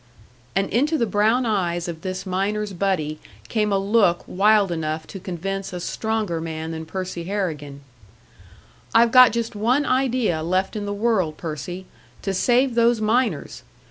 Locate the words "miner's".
2.25-2.73